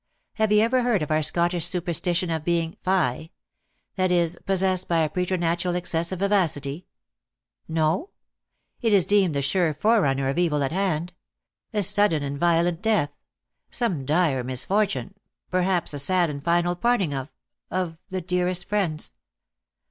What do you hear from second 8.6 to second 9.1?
It is